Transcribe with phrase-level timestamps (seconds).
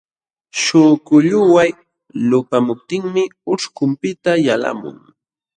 [0.59, 1.69] Śhukulluway
[2.29, 4.97] lupamuptinmi ucćhkunpiqta yalqamun.